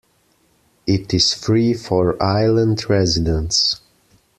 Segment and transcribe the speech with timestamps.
[0.87, 3.81] It is free for island residents.